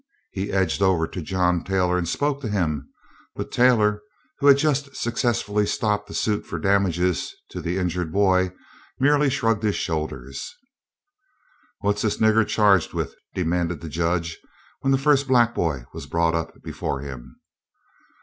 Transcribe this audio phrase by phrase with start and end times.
[0.31, 2.91] He edged over to John Taylor and spoke to him;
[3.35, 4.01] but Taylor,
[4.39, 8.51] who had just successfully stopped a suit for damages to the injured boy,
[8.99, 10.55] merely shrugged his shoulders.
[11.81, 14.39] "What's this nigger charged with?" demanded the Judge
[14.79, 17.35] when the first black boy was brought up before him.